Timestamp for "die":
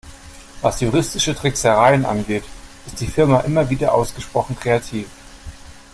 3.01-3.05